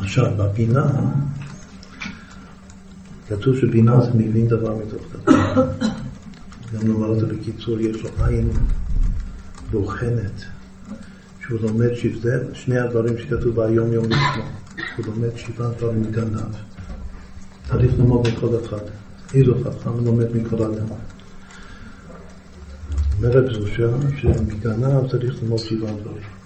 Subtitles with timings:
[0.00, 0.86] עכשיו, בבינה,
[3.28, 5.66] כתוב שבינה זה מבין דבר מתוך דבר.
[6.74, 8.50] גם נאמר את זה בקיצור, יש לו עין
[9.70, 10.44] בוחנת,
[11.46, 14.42] שהוא לומד שבזה, שני הדברים שכתוב ביום יום לשמו,
[14.96, 16.54] הוא לומד שבעה דברים מגנב.
[17.68, 18.84] צריך ללמוד מכל אחד.
[19.34, 20.86] איזו חכם לומד מכל אדם.
[23.18, 26.37] אומר רב זושה שמגנב צריך ללמוד שבעה דברים.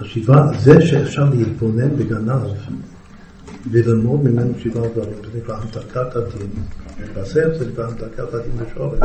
[0.00, 2.42] השבעה, זה שאפשר להתבונן בגנב
[3.70, 6.50] וללמוד ממנו שבעה דברים, זה נקרא המתקת הדין.
[7.14, 8.98] בספר זה נקרא המתקת הדין בשורש,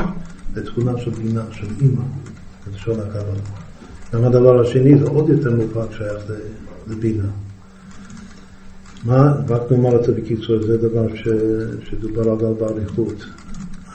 [0.54, 2.04] זה תכונה של בינה, של אימא,
[2.66, 3.42] זה לשון הקבלה.
[4.14, 6.24] גם הדבר השני זה עוד יותר מובהק שייך
[6.88, 7.28] לבינה.
[9.06, 11.28] מה, רק נאמר את זה בקיצור, זה דבר ש,
[11.90, 13.26] שדובר עליו באריכות.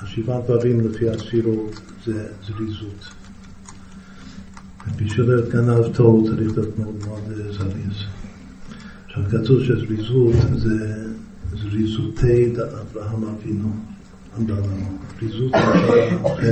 [0.03, 3.26] השבעה דברים לפי הספירות זה זריזות.
[4.97, 8.05] בשביל להיות גנב טוב צריך להיות מאוד מאוד זריז.
[9.07, 11.07] עכשיו כתוב שזריזות זה
[11.53, 13.69] זריזותי אברהם אבינו,
[14.39, 14.99] אמרה לנו.
[15.21, 15.53] זריזות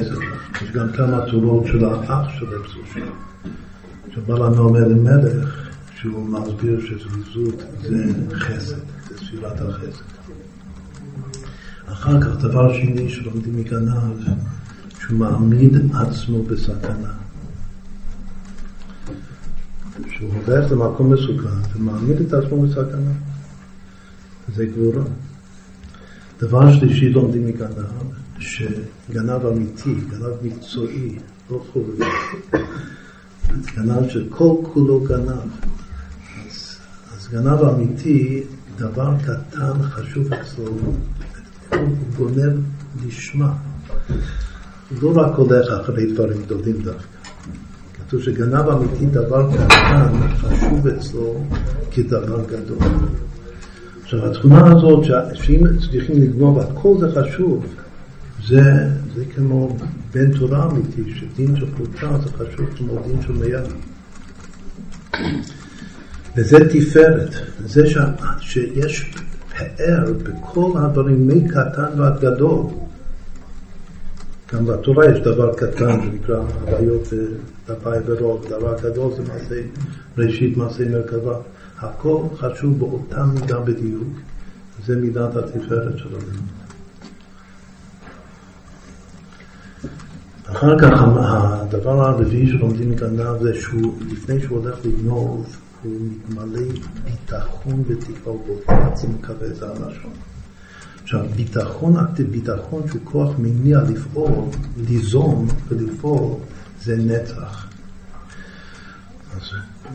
[0.04, 0.14] זה.
[0.62, 2.46] יש גם כמה תורות של האח של
[4.14, 8.04] שבא לנו אומר למלך שהוא מסביר שזריזות זה
[8.34, 8.76] חסד,
[9.08, 10.04] זה ספירת החסד.
[11.86, 14.28] אחר כך, דבר שני שלומדים מגנב,
[15.00, 17.23] שהוא מעמיד עצמו בסכנה.
[20.10, 23.12] שהוא הולך למקום מסוכן ומעמיד את עצמו בסכנה.
[24.54, 25.04] זה גבורה.
[26.40, 28.02] דבר שלישי לומדים מגנב,
[28.38, 31.18] שגנב אמיתי, גנב מקצועי,
[31.50, 32.04] לא חובבי,
[33.76, 35.50] גנב שכל כולו גנב.
[36.46, 36.78] אז,
[37.16, 38.42] אז גנב אמיתי,
[38.76, 40.64] דבר קטן חשוב אצלו,
[41.70, 42.60] הוא גונב
[43.06, 43.52] לשמה.
[45.02, 47.13] לא רק הולך אחרי דברים גדולים דווקא.
[48.14, 51.44] כתוב שגנב אמיתי דבר קטן חשוב אצלו
[51.90, 52.78] כדבר גדול.
[54.02, 57.66] עכשיו התכונה הזאת שאם צריכים לגנוב הכל זה חשוב,
[58.48, 58.62] זה,
[59.14, 59.76] זה כמו
[60.12, 63.72] בן תורה אמיתי, שדין של פרוטה זה חשוב כמו דין של מיד.
[66.36, 67.98] וזה תפארת, זה ש,
[68.40, 69.14] שיש
[69.50, 72.66] פאר בכל הדברים מקטן ועד גדול.
[74.54, 77.12] גם בתורה יש דבר קטן שנקרא הוויות
[77.68, 79.60] דפי ורוב, דבר גדול זה מעשה,
[80.18, 81.38] ראשית מעשה מרכבה.
[81.78, 84.08] הכל חשוב באותה מידה בדיוק,
[84.86, 86.40] זה מידת התפארת של שלנו.
[90.46, 96.72] אחר כך הדבר הרביעי שלומדים מכאן זה שהוא, לפני שהוא הולך לגנוב, הוא מתמלא
[97.04, 100.12] ביטחון ותקווה, הוא בעצם מקווה, זה הלשון.
[101.02, 101.94] עכשיו, ביטחון,
[102.30, 104.44] ביטחון שהוא כוח מניע לפעול,
[104.88, 106.32] ליזום ולפעול,
[106.84, 107.66] זה נצח.
[109.36, 109.42] אז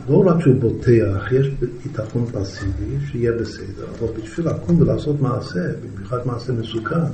[0.08, 1.46] לא רק שהוא בוטח, יש
[1.82, 7.10] ביטחון פסיבי, שיהיה בסדר, אבל בשביל לקום ולעשות מעשה, במיוחד מעשה מסוכן,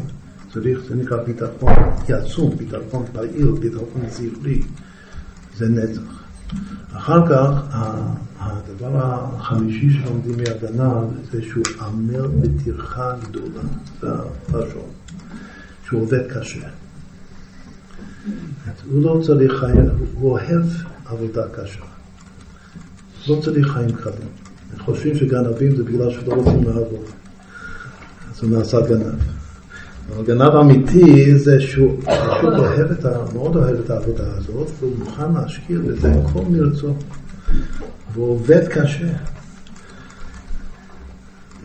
[0.52, 1.72] צריך, זה נקרא ביטחון
[2.08, 4.62] יצום, ביטחון פעיל, ביטחון זכרי,
[5.56, 6.22] זה נצח.
[6.92, 7.76] אחר כך,
[8.38, 11.00] הדבר החמישי שלומדים מהגנה
[11.32, 13.62] זה שהוא עמל בטרחה גדולה,
[14.00, 14.90] זה הפרשון,
[15.84, 16.68] שהוא עובד קשה.
[18.90, 20.64] הוא לא צריך חיים, הוא אוהב
[21.06, 21.80] עבודה קשה.
[23.28, 24.28] לא צריך חיים קלים.
[24.78, 27.04] חושבים שגנבים זה בגלל שלא רוצים לעבוד.
[28.30, 29.20] אז הוא נעשה גנב.
[30.14, 34.96] אבל גנב אמיתי זה שהוא פשוט אוהב את ה, מאוד אוהב את העבודה הזאת, והוא
[34.98, 36.94] מוכן להשקיע בזה כל מרצו.
[38.12, 39.08] והוא עובד קשה.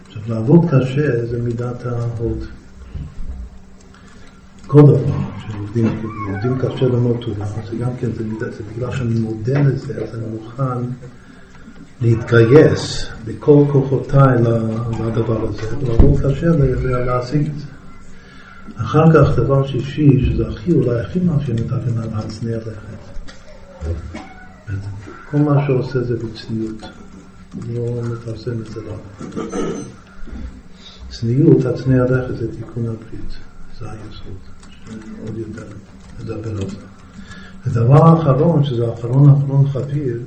[0.07, 2.45] עכשיו, לעבוד קשה זה מידת ההוד.
[4.72, 5.18] כל דבר
[5.48, 5.88] שעובדים
[6.28, 10.88] עובדים קשה ללמוד תורה, זה גם כן, זה, בגלל שאני מודה לזה, אז אני מוכן
[12.02, 14.38] להתגייס בכל כוחותיי
[15.06, 16.48] לדבר הזה, ולעבוד קשה
[17.06, 17.66] להשיג את זה.
[18.76, 23.32] אחר כך, דבר שישי, שזה הכי, אולי הכי מאפיין את הגנה, הצניע לכת.
[25.32, 26.82] כל מה שעושה זה בצניעות.
[27.74, 28.96] לא מפרסם את זה לא.
[31.09, 33.38] צניעות, הצניע לכת זה תיקון הברית.
[33.79, 34.60] זה היסוד.
[34.85, 35.67] שעוד יותר
[36.19, 36.78] נדבר על זה.
[37.66, 40.23] ודבר אחרון, שזה האחרון האחרון חביב,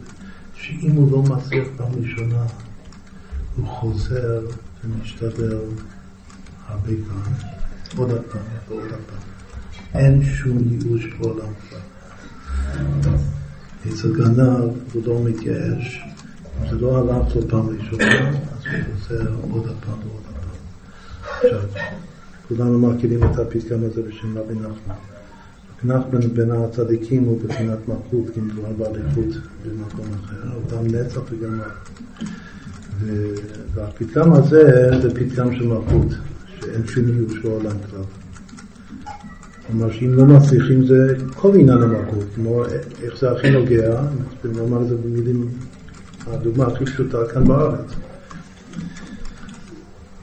[0.55, 2.45] שאם הוא לא מצליח פעם ראשונה,
[3.57, 4.41] הוא חוזר
[4.85, 5.59] ומשתדל
[6.69, 7.55] הרבה פעמים.
[7.97, 9.35] עוד פעם ועוד פעם.
[9.95, 11.79] אין שום ייאוש בעולם כבר.
[13.89, 16.01] אצל גנב הוא לא מתייאש,
[16.71, 19.15] זה לא הלך לו פעם ראשונה, אז הוא עושה
[19.51, 20.57] עוד פעם ועוד פעם.
[21.37, 21.61] עכשיו,
[22.49, 24.95] כולנו מכירים את הפתגם הזה בשם רבי נחמן.
[25.85, 29.35] נחמן בין הצדיקים הוא בחינת מלכות, כי מדובר באליכות
[29.67, 31.65] במקום אחר, אותם נצח וגמר.
[33.75, 36.07] והפתגם הזה זה פתגם של מלכות,
[36.61, 38.03] שאין ייאוש בעולם כלל.
[39.67, 42.65] כלומר שאם לא מצליחים זה כל עניין המלכות, כמו
[43.03, 44.03] איך זה הכי נוגע,
[44.45, 45.49] נאמר את זה במילים,
[46.27, 48.04] הדוגמה הכי פשוטה כאן בארץ.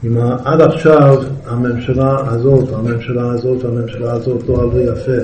[0.04, 5.22] אם עד עכשיו הממשלה הזאת, והממשלה הזאת, והממשלה הזאת לא עלו יפה,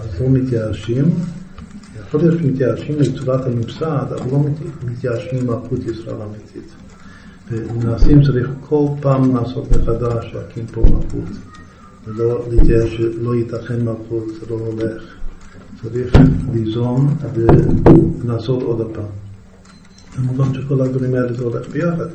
[0.00, 1.04] אז לא מתייאשים,
[2.00, 4.44] יכול להיות שמתייאשים לצורת הממסד, אבל לא
[4.84, 6.72] מתייאשים מלכות ישראל אמיתית.
[7.50, 11.36] ומנסים צריך כל פעם לעשות מחדש, להקים פה מלכות.
[12.06, 15.02] ולא להתייאש שלא ייתכן מלכות, זה לא הולך.
[15.82, 16.14] צריך
[16.52, 19.04] ליזום ולעשות עוד פעם.
[20.16, 22.06] כמובן שכל הדברים האלה זה הולך ביחד.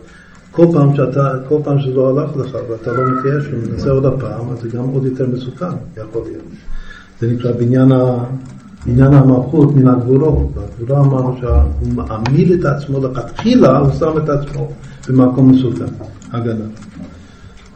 [0.55, 4.49] כל פעם שאתה, כל פעם שזה לא הלך לך ואתה לא מתייאש ומנסה עוד הפעם,
[4.49, 5.65] אז זה גם עוד יותר מסוכן,
[5.97, 6.43] יכול להיות.
[7.19, 8.17] זה נקרא בניין, ה,
[8.85, 10.47] בניין המלכות מן הגבולות.
[10.55, 14.71] והגבולה אמרנו שהוא מעמיד את עצמו לכתחילה, הוא שם את עצמו
[15.09, 15.93] במקום מסוכן,
[16.31, 16.65] הגנה.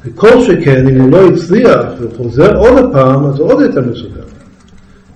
[0.05, 4.29] וכל שכן, אם הוא לא הצליח וחוזר עוד פעם, אז זה עוד יותר מסוכן.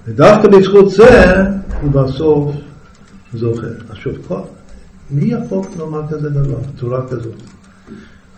[0.07, 1.33] ודווקא בזכות זה,
[1.81, 2.51] הוא בסוף
[3.33, 3.67] זוכה.
[3.89, 4.13] עכשיו,
[5.13, 7.33] מי יכול לומר כזה דבר, צורה כזאת?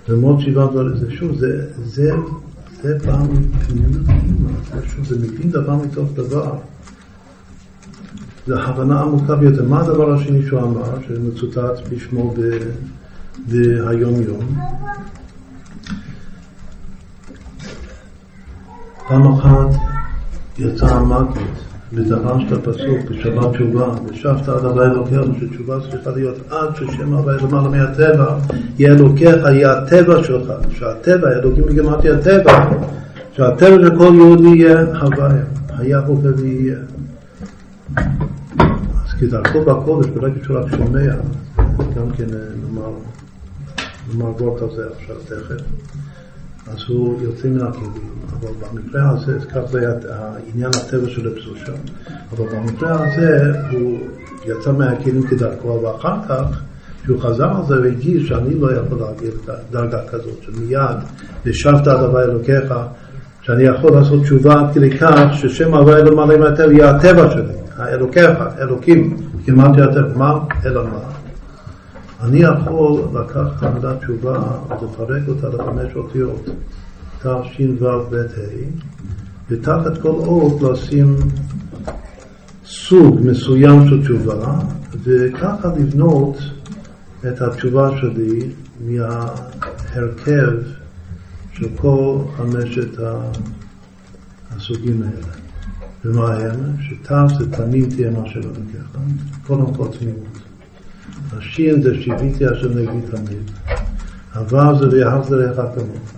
[0.08, 2.12] למרות שבעה דברים, זה שוב, זה, זה,
[2.82, 2.98] זה
[4.74, 6.58] זה שוב, זה מבין דבר מתוך דבר.
[8.48, 9.66] זו הבנה עמוקה ביותר.
[9.66, 12.34] מה הדבר השני שהוא אמר, שמצוטט בשמו
[13.48, 14.58] ביום יום?
[19.08, 19.68] פעם אחת
[20.58, 27.14] יצא המקות של הפסוק בשבת תשובה, ושבת עד הווי אלוקינו, שתשובה צריכה להיות עד ששם
[27.14, 28.38] הווי למעלה מהטבע,
[28.80, 32.70] יהיה אלוקיך, יהיה הטבע שלך, שהטבע, אלוקים בגמרתי הטבע,
[33.32, 35.40] שהטבע של כל יהודי יהיה הווי,
[35.78, 36.78] היה הווה ויהיה.
[39.06, 41.14] אז כדרכו בקודש, ברגע שהוא רק שומע,
[41.68, 42.26] גם כן
[42.62, 42.92] נאמר,
[44.12, 45.64] נאמר וורט על זה עכשיו תכף.
[46.68, 47.92] אז הוא יוצא מן הכלים.
[48.40, 51.72] אבל במקרה הזה, כך זה העניין הטבע של הפסושה,
[52.32, 54.00] אבל במקרה הזה הוא
[54.46, 56.62] יצא מהכלים כדרכו, אבל אחר כך,
[57.04, 59.32] כשהוא חזר על זה, הוא הגיש שאני לא יכול להגיד
[59.72, 60.98] דרגה כזאת, שמיד
[61.46, 62.74] ושבת עד הווי אלוקיך,
[63.42, 69.18] שאני יכול לעשות תשובה עד כדי כך ששם הווי מהטבע יהיה הטבע שלי, האלוקיך, אלוקים,
[69.46, 70.40] כמעט הטבע, מה?
[70.66, 71.15] אלא מה?
[72.26, 76.50] אני יכול לקחת עמדת תשובה ולפרק אותה לחמש אותיות,
[77.20, 77.96] תש"ו-ה,
[79.50, 81.16] ותחת כל אות לשים
[82.66, 84.60] סוג מסוים של תשובה,
[85.04, 86.38] וככה לבנות
[87.28, 88.40] את התשובה שלי
[88.86, 90.52] מההרכב
[91.54, 93.00] של כל חמשת
[94.52, 95.34] הסוגים האלה.
[96.06, 96.76] ומה הם?
[96.80, 98.50] שתו זה תמים תהיה מה שלא
[99.48, 100.45] קודם כל תמימות.
[101.38, 103.52] השין זה שיוויתי אשר נביא תמיד.
[104.36, 104.90] הוו זה
[105.30, 106.12] זה לאחד כמוך.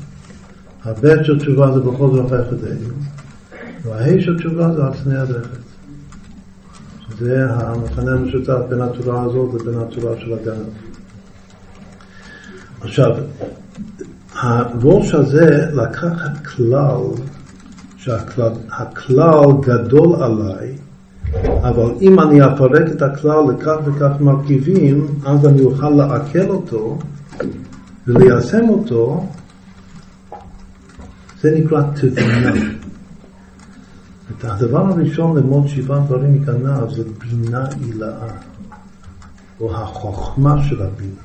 [0.85, 2.93] הבית של תשובה זה בכל זאת הופך ידינו.
[3.83, 5.57] וההי של תשובה זה על סנה הדרכת.
[7.09, 10.61] שזה המכנה המשותף בין התורה הזאת לבין התורה של הגן.
[12.81, 13.15] עכשיו,
[14.33, 17.01] הראש הזה לקחת כלל,
[17.97, 20.77] שהכלל גדול עליי,
[21.61, 26.97] אבל אם אני אפרק את הכלל לכך וכך מרכיבים, אז אני אוכל לעכל אותו
[28.07, 29.25] וליישם אותו,
[31.41, 32.53] זה נקרא תבינה.
[34.31, 38.27] את הדבר הראשון ללמוד שבעה דברים מכנף זה בינה עילאה,
[39.59, 41.21] או החוכמה של הבינה.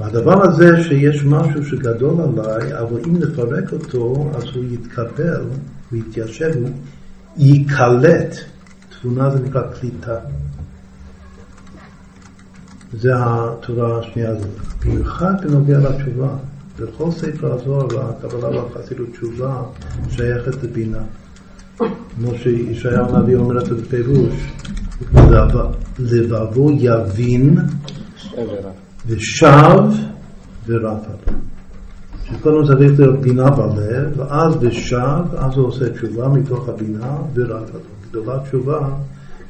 [0.00, 5.44] והדבר הזה שיש משהו שגדול עליי, אבל אם נפרק אותו, אז הוא יתקבל,
[5.90, 6.70] הוא יתיישב, הוא
[7.36, 8.36] ייקלט
[9.02, 10.16] תבונה זה נקרא קליטה.
[12.92, 14.50] זה התורה השנייה הזאת.
[14.84, 16.28] במיוחד בנוגע לתשובה.
[16.80, 19.62] בכל ספר הזוהר והקבלה והחסידות תשובה
[20.10, 21.02] שייכת לבינה.
[21.76, 24.34] כמו שישעיהו הנביא אומר את זה בפירוש,
[25.98, 27.58] לבבו יבין
[29.06, 29.82] ושב
[30.66, 31.12] ורפא.
[32.24, 37.78] שקודם צריך להיות בינה בלב, ואז בשב, אז הוא עושה תשובה מתוך הבינה ורפא.
[38.10, 38.88] גדולה תשובה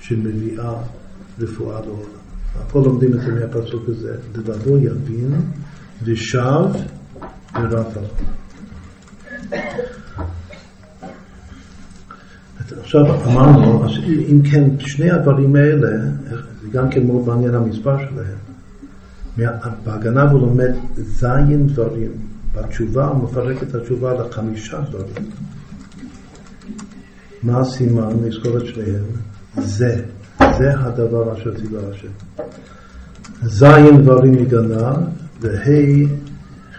[0.01, 0.75] שמביאה
[1.39, 2.21] רפואה לעולם.
[2.57, 4.17] הכל לומדים את זה מהפסוק הזה.
[4.35, 5.35] לבדו יבין
[6.05, 6.67] ושב
[7.55, 8.01] ורפא.
[12.81, 15.89] עכשיו אמרנו, אם כן, שני הדברים האלה,
[16.63, 18.37] זה גם כן מאוד מעניין המספר שלהם.
[19.85, 22.11] בהגנה הוא לומד זין דברים.
[22.55, 25.31] בתשובה הוא מפרק את התשובה לחמישה דברים.
[27.43, 28.13] מה הסימן?
[28.25, 29.05] נזכור את שניהם.
[29.57, 30.03] זה,
[30.39, 32.09] זה הדבר אשר ציווה השם.
[33.43, 34.97] זין דברים מגנב,
[35.41, 36.09] וה'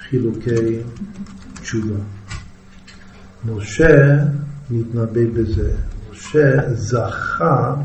[0.09, 0.79] חילוקי
[1.61, 1.99] תשובה.
[3.45, 4.17] משה
[4.69, 5.71] מתנבא בזה.
[6.11, 7.75] משה זכה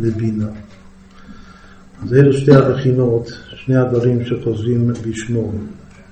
[0.00, 0.48] לבינה.
[2.02, 5.52] אז אלו שתי הבחינות, שני הדברים שחוזרים בשמו,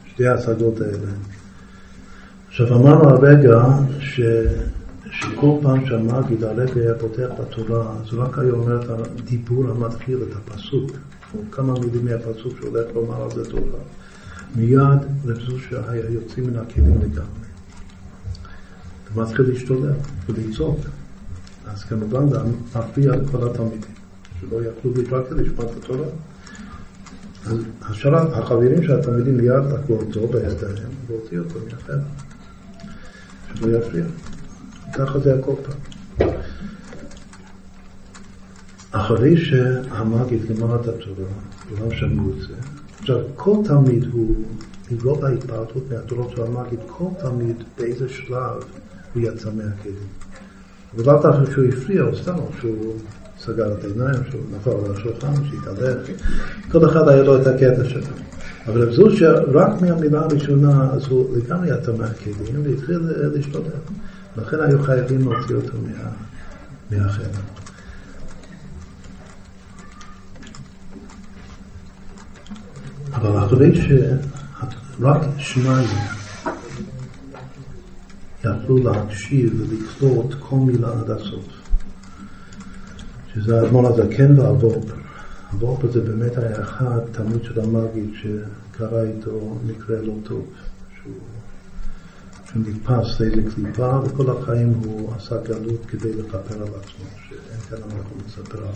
[0.07, 1.13] שתי ההשגות האלה.
[2.49, 3.65] עכשיו אמרנו הרגע
[4.01, 4.21] ש,
[5.21, 10.19] שכל פעם שהמגיד הרבי היה פותח בתורה, אז הוא רק היה אומר את הדיבור המתחיל,
[10.23, 10.91] את הפסוק,
[11.51, 13.79] כמה מילים מהפסוק שהולך לומר על זה תורה.
[14.57, 17.47] מיד רב זושה היה יוצא מן הכלים לגמרי.
[19.15, 19.93] ומתחיל להשתולל
[20.29, 20.81] ולצעוק.
[21.67, 22.39] אז כמובן זה
[22.75, 23.81] מפריע לכל התלמידים,
[24.41, 26.07] שלא יכלו להתרכז לשמוע את התורה.
[27.47, 31.99] אז השאלה, החברים של התלמידים מיד לקחו אותו בידיים והוציאו אותו מהחדר,
[33.55, 34.05] שלא יפריע.
[34.99, 36.29] ככה זה הכל פעם.
[38.91, 41.29] אחרי שהמגיד גמר את התורה,
[41.69, 42.55] כולם שמעו את זה,
[43.01, 44.35] עכשיו כל תלמיד הוא,
[44.91, 48.63] הוא לא בהתפרטות מהתורות של המגיד, כל תלמיד באיזה שלב
[49.15, 50.07] הוא יצא מהכלים.
[50.95, 52.95] ולאו דווקא שהוא הפריע, או סתם, שהוא
[53.39, 55.99] סגר את העיניים, שהוא נפל על השולחן, שהתהלך.
[56.73, 58.07] כל אחד היה לו את הקטע שלו.
[58.67, 62.99] אבל רב זושה, רק מהמילה הראשונה, אז הוא לגמרי יצא מהכלים והתחיל
[63.35, 63.65] להשתולל.
[64.37, 66.11] לכן היו חייבים להוציא אותו מה,
[66.91, 67.41] מהחדר.
[73.13, 75.89] אבל אחרי שרק שניים
[78.45, 81.45] יכלו להקשיב ולקלוט כל מילה עד הסוף.
[83.35, 84.95] שזה האדמון הזקן והוורפר.
[85.53, 90.47] הוורפר זה באמת היה אחד, תלמיד של המגיד, שקרה איתו מקרה לא טוב.
[91.03, 91.13] שהוא,
[92.67, 98.17] נתפס לאיזה קליפה, וכל החיים הוא עשה גלות כדי לכפר על עצמו, שאין כאן אנחנו
[98.27, 98.73] נספר עליו.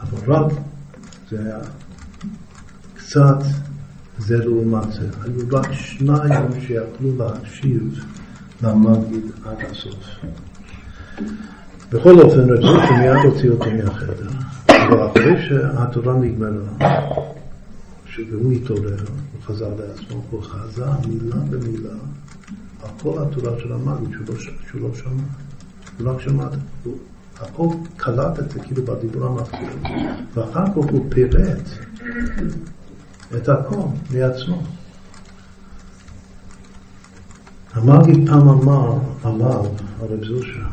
[0.00, 0.52] אבל רק
[1.30, 1.58] זה היה
[2.94, 3.38] קצת
[4.18, 5.08] זה לעומת זה.
[5.22, 8.04] היו רק שניים שיכלו להקשיב
[8.62, 10.04] למגיד עד הסוף.
[11.92, 14.28] בכל אופן, רצו שמיד הוציא אותו מהחדר.
[14.68, 17.00] אבל אחרי שהתורה נגמרה,
[18.06, 18.96] שהוא התעורר,
[19.32, 21.94] הוא חזר לעצמו, הוא חזר מילה במילה
[23.00, 25.22] כל התורה של המגיד שהוא, לא, שהוא לא שמע.
[25.98, 26.48] הוא רק שמע,
[27.40, 29.68] הכל קלט את זה כאילו בדיבור המתחיל,
[30.34, 31.68] ואחר כך הוא פירט
[33.36, 33.76] את הכל
[34.10, 34.62] מעצמו.
[37.72, 39.64] המגיד פעם אמר עליו,
[40.00, 40.66] הרב זושה,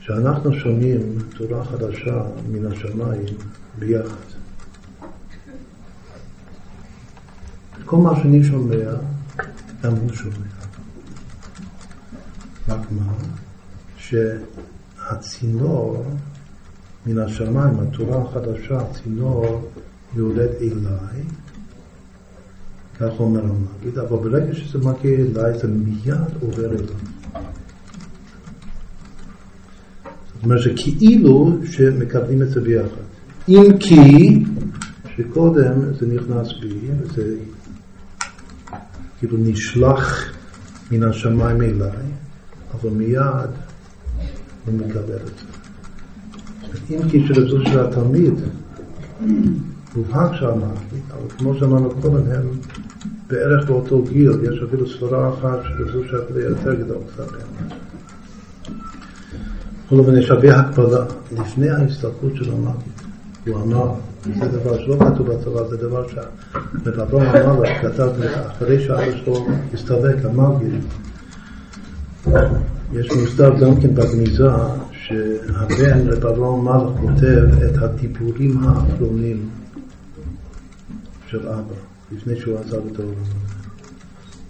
[0.00, 2.22] שאנחנו שומעים תורה חדשה
[2.52, 3.36] מן השמיים
[3.78, 4.43] ביחד.
[7.84, 8.94] כל מה שאני שומע,
[9.82, 10.34] גם הוא שומע.
[12.68, 13.12] רק מה?
[13.96, 16.04] שהצינור
[17.06, 19.70] מן השמיים, התורה החדשה, הצינור
[20.16, 21.22] יורד אליי,
[23.00, 26.86] כך אומר המגיד, אבל ברגע שזה מגיע אליי זה מיד עובר אליי.
[30.34, 33.04] זאת אומרת שכאילו שמקבלים את זה ביחד.
[33.48, 34.44] אם כי
[35.16, 37.36] שקודם זה נכנס בי, וזה
[39.18, 40.32] כאילו נשלח
[40.90, 41.90] מן השמיים אליי,
[42.74, 43.50] אבל מיד
[44.66, 45.54] הוא מקבל את זה.
[46.90, 48.34] אם כי שלזו של התלמיד
[49.96, 52.48] מובהק שאמרתי, אבל כמו שאמרנו קודם, הם
[53.26, 57.26] בערך באותו גיל, יש אפילו סברה אחת שלזו שהתלמיד יותר גדול קצת.
[59.86, 62.93] בכל אופן יש הרבה הקפדה לפני ההסתלקות של המגיד.
[63.46, 68.10] הוא אמר, זה דבר שלא כתוב בצבא, זה דבר שבבבון אמר לו, כתב
[68.46, 70.84] אחרי שאבא שלו הסתלק, המגיד,
[72.92, 74.48] יש מוסדר גם כן בגניזה,
[74.92, 79.48] שהבן רב אברהם מלך כותב את הדיבורים האחרונים
[81.26, 81.74] של אבא,
[82.12, 83.14] לפני שהוא עזב את העולם.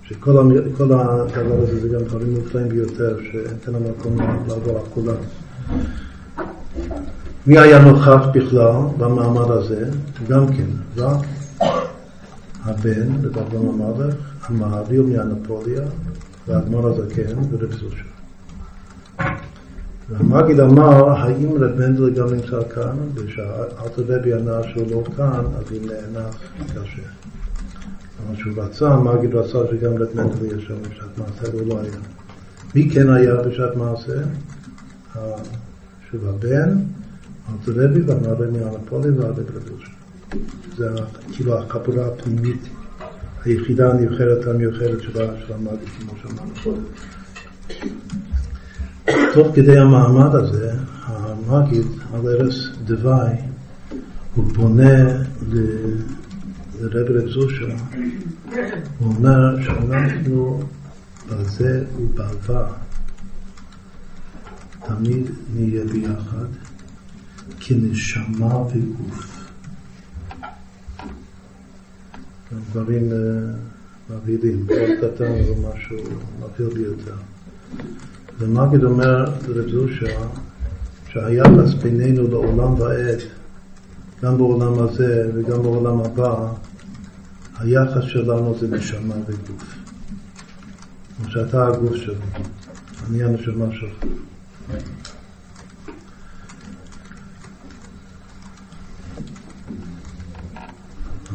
[0.03, 4.17] שכל הדבר הזה זה גם דברים מופלאים ביותר, שאין כאן המקום
[4.49, 5.17] לעבור על כולם.
[7.47, 9.91] מי היה נוכח בכלל במעמד הזה?
[10.29, 11.27] גם כן, רק
[12.65, 14.15] הבן, אברהם המלך,
[14.49, 15.83] המעביר מהנפוליה,
[16.49, 18.05] והאדמו"ר הזקן ורב זושה.
[20.11, 22.97] והמגיד אמר, האם רב מנדל גם נמצא כאן?
[23.15, 27.03] ושאלת רבי ענה שהוא לא כאן, אז הוא נאנח קשה.
[28.27, 31.99] אבל שהוא רצה, המגיד רצה שגם רב מנדל יהיה שם בשעת מעשה, והוא לא היה.
[32.75, 34.21] מי כן היה בשעת מעשה?
[36.11, 36.79] שוב הבן,
[37.49, 39.91] אלת רבי והמרבה מהנפולי והרבה רבוש.
[40.77, 40.89] זה
[41.33, 42.69] כאילו הכפורה הפנימית
[43.45, 46.83] היחידה הנבחרת המיוחדת של המגיד, כמו שאמרנו קודם.
[49.35, 50.73] תוך כדי המעמד הזה,
[51.07, 53.31] שהמגיד על ערש דווי
[54.35, 55.05] הוא פונה
[56.81, 57.75] לרב רב זושה,
[58.99, 60.63] הוא אומר שאנחנו
[61.29, 62.67] בזה ובעבר
[64.87, 66.47] תמיד נהיה ביחד
[67.61, 69.45] כנשמה וגוף.
[72.71, 73.19] דברים אה,
[74.11, 75.97] מבהילים, כל קטן זה משהו
[76.39, 77.15] מבהיר ביותר.
[78.39, 80.27] ומגיד אומר לרב זושה
[81.09, 83.19] שהיחס בינינו לעולם ועד,
[84.23, 86.53] גם בעולם הזה וגם בעולם הבא,
[87.59, 89.75] היחס שלנו זה נשמה וגוף.
[91.17, 92.15] כמו שאתה הגוף שלי,
[93.09, 94.05] אני הנשמה שלך.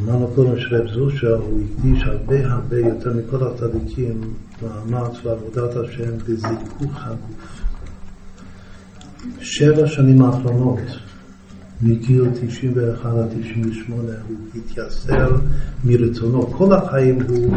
[0.10, 4.22] אמרנו קודם שרב זושה הוא הקדיש הרבה הרבה יותר מכל הצדיקים
[4.62, 7.62] מאמץ ועבודת השם בזיכוך הגוף.
[9.42, 10.80] שבע שנים האחרונות,
[11.82, 15.36] מגיל 91 עד 98, הוא התייסר
[15.84, 16.48] מרצונו.
[16.48, 17.56] כל החיים הוא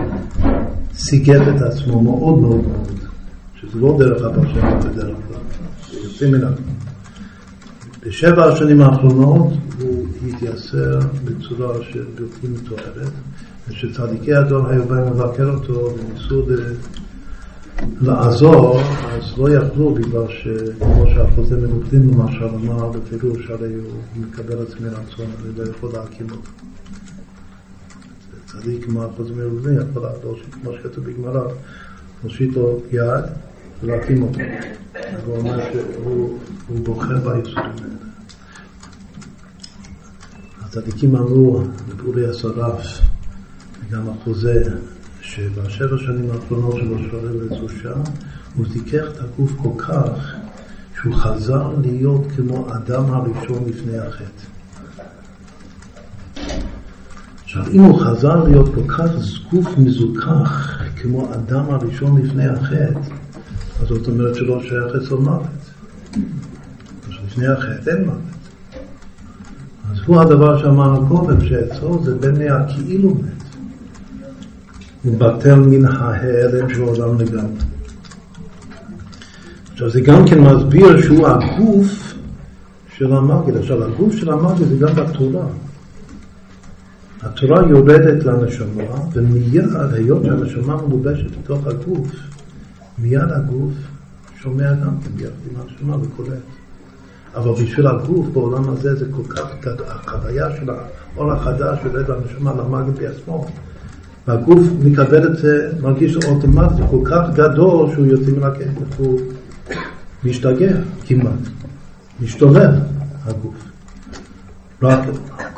[0.95, 2.99] סיגט את עצמו מאוד מאוד מאוד,
[3.61, 5.39] שזה לא דרך הפרשנות בדרך כלל,
[5.91, 6.65] זה יוצא מן הכלל.
[8.07, 9.53] בשבע השנים האחרונות
[10.43, 13.13] התייסר בצורה שבלתי מתוארת,
[13.69, 16.47] וכשצדיקי הדור היו באים לבקר אותו וניסו
[18.01, 24.89] לעזור, אז לא יכלו בגלל שכמו שהחוזה מנוגדים למשל אמר בפירוש, הרי הוא מקבל עצמי
[24.89, 26.51] רצון, אני לא יכול להקים אותו.
[28.47, 31.43] צדיק כמו החוזה מנוגדים יכול לעזור, כמו שכתוב בגמרא,
[32.23, 33.25] להושיט לו יד
[33.83, 34.39] ולהקים אותו.
[35.27, 36.39] הוא אומר שהוא
[36.83, 38.03] בוחר ביסודים האלה.
[40.77, 43.01] הצדיקים אמרו, בפורי השרף,
[43.81, 44.65] וגם החוזה,
[45.21, 47.93] שבשבע שנים האחרונות שלו שואל לזושה,
[48.57, 50.35] הוא זיכך את הגוף כל כך
[51.03, 54.47] שהוא חזר להיות כמו אדם הראשון לפני החטא.
[57.45, 59.11] עכשיו, אם הוא חזר להיות כל כך
[59.51, 63.01] גוף מזוכח כמו אדם הראשון לפני החטא,
[63.81, 65.47] אז זאת אומרת שלא שייך אצל מוות.
[67.27, 68.32] לפני החטא אין מוות.
[70.07, 73.43] הוא הדבר שאמרנו קודם, שאצלו זה בין הכאילו מת.
[75.05, 77.63] הוא בטל מן ההיעלם של עולם לגמרי.
[79.73, 82.15] עכשיו זה גם כן מסביר שהוא הגוף
[82.97, 83.57] של המגיד.
[83.57, 85.47] עכשיו הגוף של המגיד זה גם בתורה.
[87.23, 92.09] התורה יורדת לנשמה, ומיד, היות שהנשמה מלובשת בתוך הגוף,
[92.99, 93.73] מיד הגוף
[94.43, 96.62] שומע גם כן ביחד עם הנשמה וקולט.
[97.35, 99.47] אבל בשביל הגוף בעולם הזה זה כל כך
[99.89, 103.47] החוויה של האור החדש יורד לנשמה למגד בעצמו.
[104.29, 109.21] והגוף מקבל את זה, מרגיש אוטומט, זה כל כך גדול שהוא יוצא מן הכסף, הוא
[110.25, 110.73] משתגע
[111.07, 111.49] כמעט,
[112.21, 112.75] משתולל
[113.25, 113.55] הגוף.
[114.83, 115.01] רק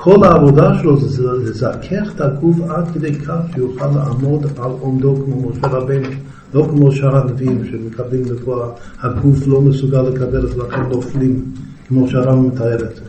[0.05, 5.51] כל העבודה שלו זה לזכך את הגוף עד כדי כך שיוכל לעמוד על עומדו כמו
[5.51, 6.09] משה רבינו,
[6.55, 8.65] לא כמו שאר הנביאים שמקבלים לפה,
[9.03, 11.45] הגוף לא מסוגל לקבל את זה, לכן נופלים,
[11.89, 13.03] כמו שהרם מתאר את זה.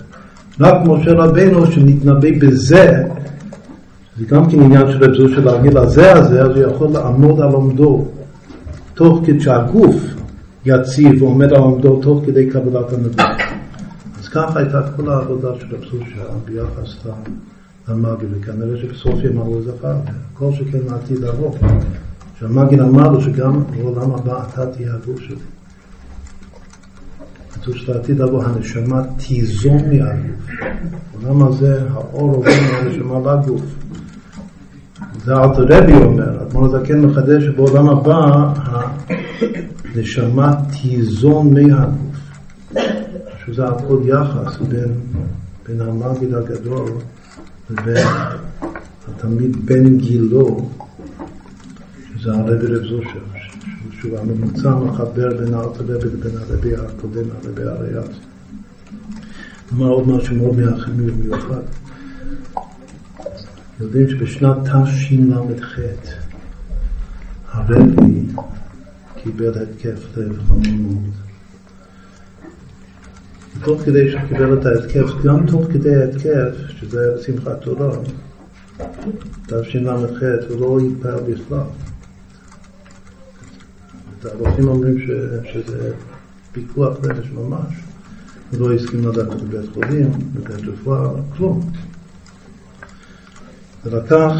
[0.59, 3.03] רק משה רבינו שנתנבא בזה,
[4.17, 7.49] זה גם כן עניין של רב של להגיד הזה הזה, אז הוא יכול לעמוד על
[7.51, 8.05] עומדו,
[8.93, 9.95] תוך כדי שהגוף
[10.65, 13.54] יציב ועומד על עומדו תוך כדי קבלת הנביא.
[14.35, 17.05] ככה הייתה כל העבודה של רב זושה ביחס
[17.87, 19.95] למאגי, וכנראה שבסוף ימיו הוא זכר,
[20.33, 21.55] כל שכן לעתיד לבוא.
[22.39, 25.35] שהמאגין אמר לו שגם בעולם הבא אתה תהיה הגוף שלי.
[27.53, 30.49] כתוב שלעתיד לבוא הנשמה תיזום מהגוף.
[31.13, 33.61] בעולם הזה האור עובר מהנשמה לגוף.
[35.23, 38.51] זה אלתר רבי אומר, אתמול הזקן מחדש שבעולם הבא
[39.95, 42.15] הנשמה תיזון מהגוף.
[43.45, 44.93] שזה הכל יחס בין,
[45.67, 46.91] בין המגיד הגדול
[47.69, 48.07] לבין
[49.07, 50.69] התלמיד בן גילו,
[52.17, 53.19] שזה הרבי רב זושר,
[53.91, 58.15] שהוא הממוצע מחבר בין אלתר רבי לבין הרבי הקודם, הרבי הריאס.
[59.73, 60.55] אמר עוד משהו מאוד
[61.17, 61.61] מיוחד.
[63.79, 65.79] יודעים שבשנת תשל"ח
[67.51, 68.25] הרבי
[69.15, 71.24] קיבל התקף לב חמור מאוד.
[73.63, 77.97] תוך כדי שהוא קיבל את ההתקף, גם תוך כדי ההתקף, שזה היה בשמחת תורה,
[79.47, 81.59] תשל"ח הוא לא התפעל בכלל.
[84.23, 85.09] הרופאים אומרים ש,
[85.53, 85.93] שזה
[86.51, 87.73] פיקוח נפש ממש.
[88.51, 91.71] הוא לא הסכים לדעת בבית חולים, בבית רפואה, כלום.
[93.83, 94.33] זה לקח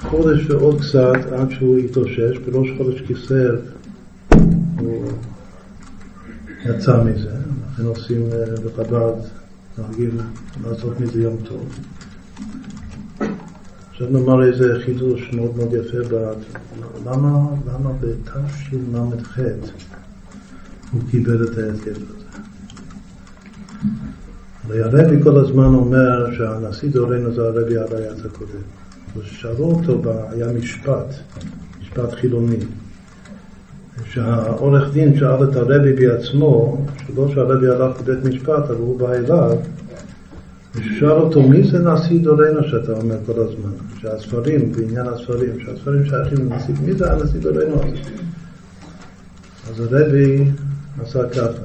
[0.00, 3.58] חודש ועוד קצת עד שהוא התאושש, בראש חודש כסלו
[4.78, 5.12] הוא
[6.64, 7.33] יצא מזה.
[7.74, 9.12] לכן עושים אה, בחב"ד,
[9.78, 10.20] נרגיל
[10.64, 11.78] לעשות מזה יום טוב.
[13.90, 16.16] עכשיו נאמר איזה חידוש מאוד מאוד יפה,
[17.06, 19.38] למה, למה בתשל"ח
[20.92, 22.24] הוא קיבל את ההרכב הזה?
[24.64, 28.62] הרי הרבי כל הזמן אומר שהנשיא דורנו זה הרבי הרייץ הקודם.
[29.16, 31.14] ושאלו אותו, היה משפט,
[31.80, 32.56] משפט חילוני,
[34.14, 39.56] שהעורך דין שאל את הרבי בעצמו, שלא שהרבי הלך לבית משפט, אבל הוא בא אליו,
[40.74, 43.70] ושאל אותו, מי זה נשיא דורנו שאתה אומר כל הזמן?
[44.00, 47.80] שהספרים, בעניין הספרים, שהספרים שייכים לנשיא, מי זה הנשיא דורנו?
[49.70, 50.44] אז הרבי
[51.02, 51.62] עשה ככה.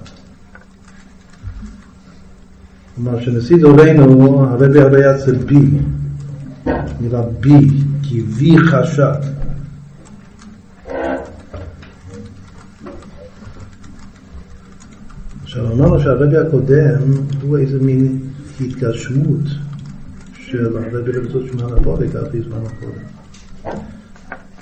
[2.96, 5.70] כלומר שנשיא דורנו, הרבי הרי היה אצל בי,
[7.02, 7.68] נראה בי,
[8.04, 9.38] כי בי חשד.
[15.50, 17.02] עכשיו אמרנו שהרבי הקודם
[17.42, 18.20] הוא איזה מין
[18.62, 19.48] התגשמות
[20.34, 23.80] של הרבי לבצות שמעון הפועל, כך זמן הקודם.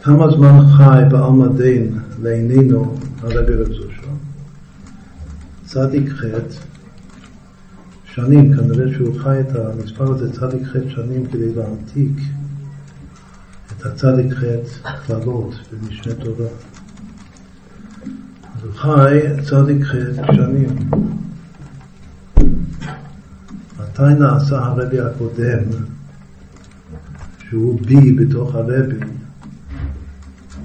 [0.04, 4.12] כמה זמן חי בעלמא דין לעינינו הרבי לבצות שלו?
[5.66, 6.56] צדיק חטא
[8.06, 12.18] שנים, כנראה שהוא חי את המספר הזה צדיק חטא שנים כדי להעתיק
[13.72, 16.50] את הצדיק חטא קללות במשנה תורה.
[18.78, 20.90] חי צדיק חטא שנים.
[23.80, 25.64] מתי נעשה הרבי הקודם,
[27.50, 29.06] שהוא בי בתוך הרבי,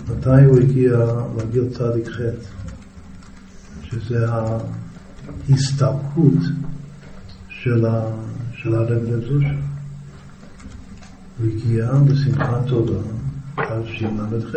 [0.09, 0.99] מתי הוא הגיע
[1.39, 2.47] לגיל צדיק חטא,
[3.83, 4.27] שזה
[5.49, 6.43] ההסתלקות
[7.49, 8.03] של, ה,
[8.53, 9.55] של הרב לזושה.
[11.39, 12.99] הוא הגיע בשמחת תודה
[13.57, 14.57] תשל"ח.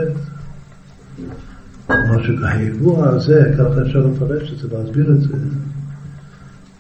[1.88, 5.38] כלומר שהאירוע הזה, ככה אפשר לפרש את זה, להסביר את זה.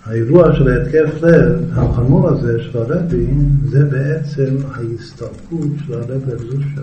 [0.05, 3.27] האירוע של ההתקף לב החמור הזה של הרבי,
[3.65, 6.81] זה בעצם ההסתלקות של הרב לב זושה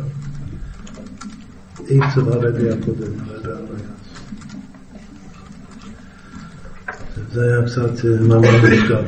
[1.84, 3.82] אצל הרבי הקודם, הרבי הרייס.
[7.32, 9.04] זה היה קצת מאמר נשגב.